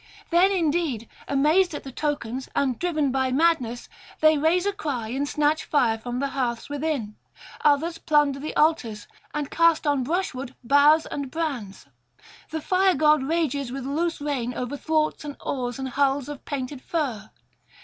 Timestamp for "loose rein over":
13.85-14.75